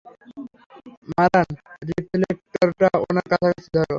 [1.11, 1.49] মারান,
[1.89, 3.89] রিফ্লেকটরটা ওনার কাছাকাছি ধরো।